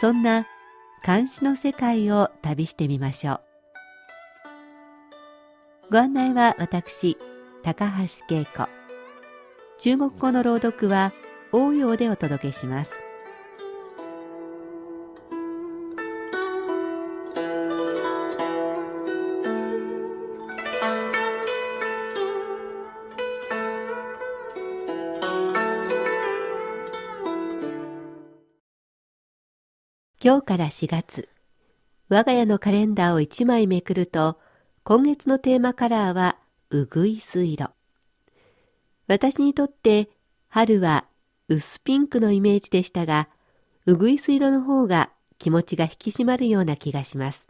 [0.00, 0.46] そんな
[1.04, 3.40] 監視の世界を旅してみましょう。
[5.90, 7.16] ご案内は私、
[7.62, 8.68] 高橋恵子。
[9.78, 11.12] 中国語の朗読は
[11.52, 12.97] 応用でお届けします。
[30.28, 31.30] 今日から4月、
[32.10, 34.38] 我が家のカレンダーを1枚めくると、
[34.84, 36.36] 今月のテーマカラーは
[36.68, 37.70] うぐいす色。
[39.06, 40.10] 私にとって
[40.48, 41.06] 春は
[41.48, 43.30] 薄ピンクのイメージでしたが、
[43.86, 47.48] うぐいす色の方が気持ちが引き締まるような気がします。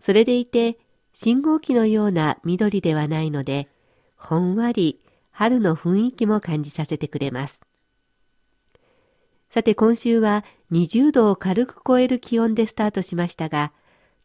[0.00, 0.76] それでいて、
[1.12, 3.68] 信号機のような緑ではないので、
[4.16, 4.98] ほんわり
[5.30, 7.60] 春の雰囲気も感じさせてくれます。
[9.50, 13.72] さて今週は20度を軽く超える気温でスタートしましたが、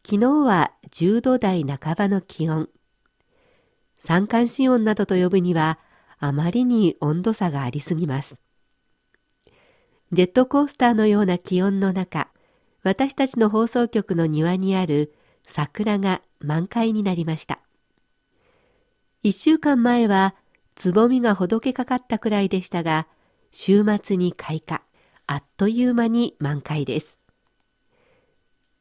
[0.06, 2.68] 昨日は10度台半ばの気温。
[3.98, 5.78] 三寒四温などと呼ぶには、
[6.18, 8.38] あまりに温度差がありすぎます。
[10.12, 12.28] ジェットコースターのような気温の中、
[12.82, 15.14] 私たちの放送局の庭にある
[15.46, 17.60] 桜が満開になりました。
[19.22, 20.34] 一週間前は
[20.74, 23.06] つぼみがほどけかかったくらいでしたが、
[23.52, 24.83] 週末に開花。
[25.26, 27.18] あっという間に満開です。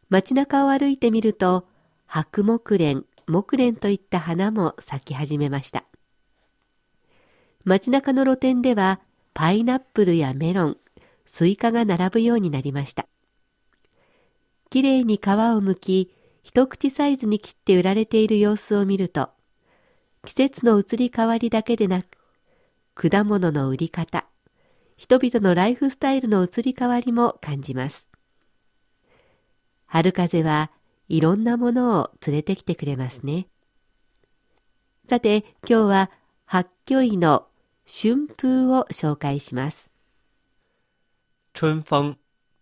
[0.10, 1.68] 街中を歩いてみると、
[2.06, 5.86] 白木蓮、木蓮といった花も咲き始めました。
[7.64, 9.00] 街中の露店では、
[9.34, 10.78] パイナップルやメロン、
[11.26, 13.08] スイカが並ぶようになりました。
[14.70, 16.12] きれいに皮を剥き、
[16.44, 19.30] 一口サイズに切って売られている様子を見ると、
[20.26, 22.18] 季節の移り変わりだけでなく、
[22.96, 24.28] 果物の売り方、
[24.98, 28.08] 人々のライフスタイルの移り変わりも感じます。
[29.86, 30.72] 春風は
[31.08, 33.48] いろんなものを連れてきてくれますね。
[35.08, 36.12] さて、今日は
[36.46, 37.48] 八居医の
[37.86, 39.92] 春風を紹介します。
[41.54, 42.16] 春風、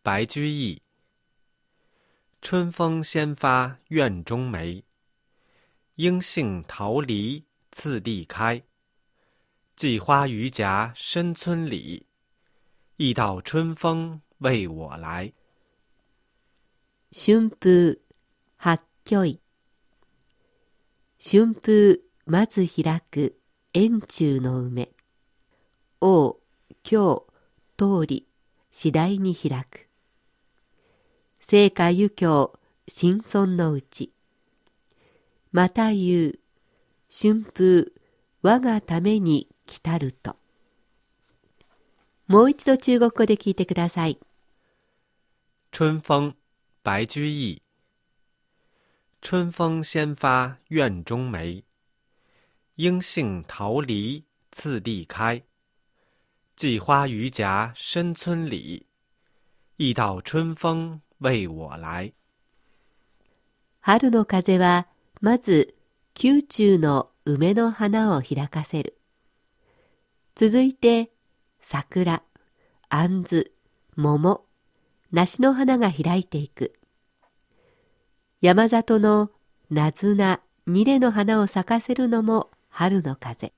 [0.03, 0.81] 白居易。
[2.41, 4.83] 春風先发院中梅，
[5.95, 8.63] 应杏桃梨次第开。
[9.75, 12.07] 寄花于夹深村里。
[13.03, 15.33] 一道春風為我來。
[17.11, 17.97] 春風、
[18.57, 19.41] 八居い。
[21.17, 23.39] 春風、まず開く、
[23.73, 24.91] 円柱の梅。
[25.99, 26.37] 王、
[26.83, 27.23] 今日、
[27.75, 28.27] 通り、
[28.69, 29.89] 次第に開く。
[31.39, 32.53] 聖火湯教、
[32.87, 34.13] 新村のうち。
[35.51, 36.39] また言う、
[37.09, 37.91] 春風、
[38.43, 40.40] 我がために来たると。
[42.31, 44.17] もう一度中国語で聞いてください。
[45.73, 46.33] 春風、
[46.81, 47.61] 白居易。
[49.21, 51.65] 春風先发院中梅，
[52.77, 55.43] 应杏桃梨次第开。
[56.55, 58.85] 寄花于夹深村里，
[59.75, 62.13] 一道春風為我來。
[63.81, 64.87] 春の風は
[65.19, 65.75] まず
[66.17, 68.97] 宮中の梅の花を開かせる。
[70.33, 71.11] 続いて
[71.61, 72.23] 桜、
[72.89, 73.51] 杏子、
[73.95, 74.45] 桃、
[75.11, 76.73] 梨の花が開いていく。
[78.41, 79.31] 山里の
[79.69, 83.53] なずな、ニレの花を咲かせるのも春の風。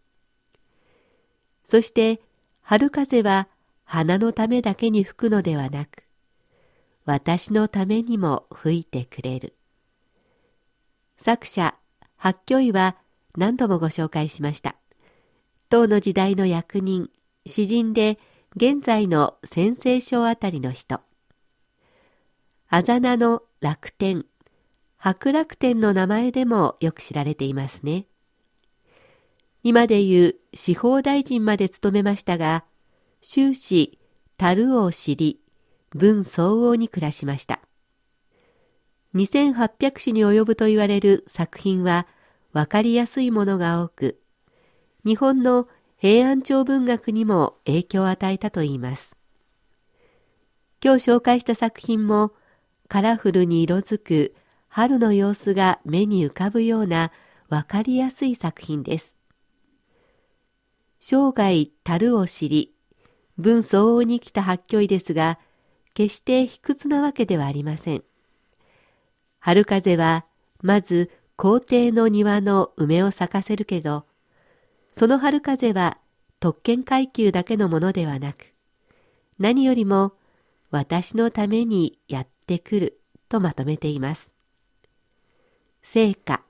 [1.66, 2.22] そして
[2.62, 3.48] 春風は
[3.84, 6.04] 花のためだけに吹くのではなく、
[7.06, 9.56] 私のためにも吹いてくれる。
[11.18, 11.74] 作者、
[12.18, 12.98] 八居医は
[13.38, 14.76] 何度もご紹介しました。
[15.70, 17.10] 唐の時代の役人、
[17.46, 18.20] 詩人で
[18.56, 21.02] 現在の先西省あたりの人。
[22.70, 24.26] あざなの楽天、
[24.98, 28.06] 白楽天の名前でもよく知られていますね。
[29.62, 32.64] 今で言う司法大臣まで務めましたが、
[33.22, 34.00] 終始、
[34.38, 35.40] 樽を知り、
[35.92, 37.60] 文相応に暮らしました。
[39.16, 42.08] 2800種に及ぶと言われる作品は
[42.52, 44.20] 分かりやすいものが多く、
[45.06, 45.68] 日本の
[46.06, 49.16] 平安朝文学にも影響を与えたといいます。
[50.84, 52.34] 今日紹介した作品も
[52.90, 54.36] カラフルに色づく
[54.68, 57.14] 春の様子が目に浮かぶような
[57.48, 59.16] わかりやすい作品です。
[61.00, 62.76] 生涯樽を知り、
[63.38, 65.40] 文相応に来た八虚意ですが、
[65.94, 68.04] 決して卑屈なわけではありません。
[69.40, 70.26] 春風は、
[70.62, 74.06] まず皇帝の庭の梅を咲かせるけど、
[74.94, 75.98] その春風は
[76.40, 78.54] 特権階級だけのものではなく、
[79.40, 80.14] 何よりも
[80.70, 84.34] 私のためにやってくるとまとめています。
[85.82, 86.44] 聖歌、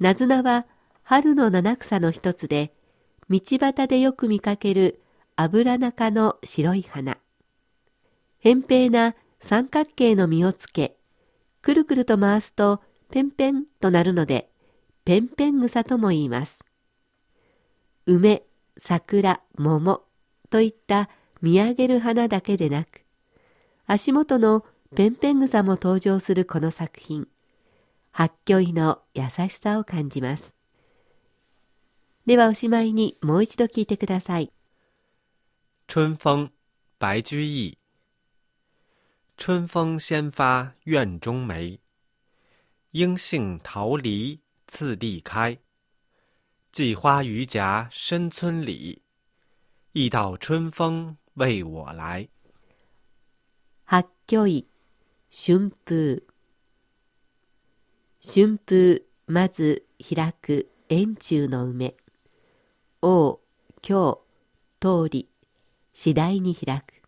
[0.00, 0.66] なずなは
[1.04, 2.74] 春の七草の一つで、
[3.30, 5.00] 道端でよく見かける
[5.36, 7.18] 油中の白い花。
[8.42, 10.96] 扁平な三角形の実をつけ、
[11.62, 14.50] くるくると回すとペンペンとなるので、
[15.04, 16.64] ペンペン草とも言います。
[18.06, 18.42] 梅、
[18.76, 20.02] 桜、桃
[20.50, 21.08] といった
[21.40, 23.04] 見上げる花だけでなく、
[23.86, 24.64] 足元の
[24.94, 27.28] ペンペン草も登場するこの作品。
[28.12, 30.54] 八虚意の優しさを感じます。
[32.26, 34.52] ではおしまいにもう一度聞いてください。
[35.88, 36.50] 春風、
[37.00, 37.78] 白居易。
[39.36, 41.80] 春風先发院中梅，
[42.92, 45.58] 应杏桃梨次第开。
[46.74, 49.00] 寄花于夹深村里，
[49.92, 52.28] 一道春风为我来。
[53.84, 54.66] 八虚意、
[55.30, 56.24] 春風。
[58.20, 61.94] 春風まず開く円柱の梅
[63.02, 63.38] 王
[63.80, 64.24] 京
[64.80, 65.28] 通り
[65.92, 67.02] 次第に開く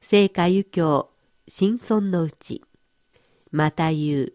[0.00, 1.12] 聖火湯教
[1.46, 2.64] 新村のうち
[3.52, 4.32] また言う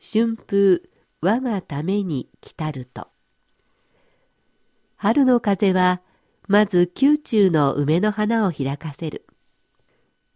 [0.00, 0.82] 春風
[1.20, 3.08] 我がために来たると
[4.96, 6.00] 春の風は
[6.48, 9.26] まず宮中の梅の花を開かせる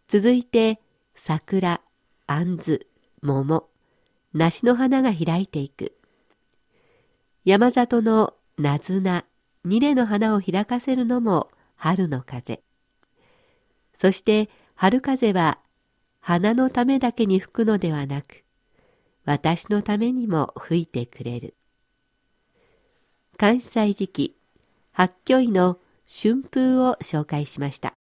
[0.08, 0.80] 続いて
[1.14, 1.80] 桜、
[2.26, 2.86] 杏子、
[3.22, 3.68] 桃、
[4.32, 5.92] 梨の花が開いていく。
[7.44, 9.24] 山里のなずな、
[9.64, 12.60] 二レの花を開かせるのも春の風。
[13.94, 15.60] そして春風は
[16.20, 18.42] 花のためだけに吹くのではなく、
[19.32, 21.54] 私のためにも吹いてくれる。
[23.36, 24.36] 関西時期、
[24.90, 27.99] 八居の春風を紹介しました。